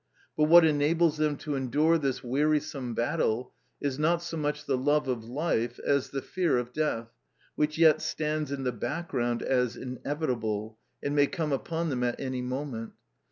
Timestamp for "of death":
6.57-7.09